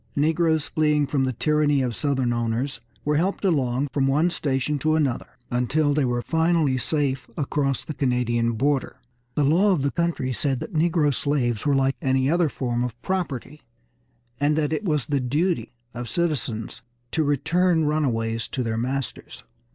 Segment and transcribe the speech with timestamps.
[0.15, 4.95] Negroes fleeing from the tyranny of Southern owners were helped along from one station to
[4.95, 8.95] another, until they were finally safe across the Canadian border.
[9.35, 12.99] The law of the country said that negro slaves were like any other form of
[13.03, 13.61] property,
[14.39, 16.81] and that it was the duty of citizens
[17.11, 19.43] to return runaways to their masters.